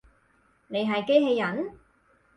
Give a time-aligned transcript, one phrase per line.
[0.67, 1.73] 你係機器人？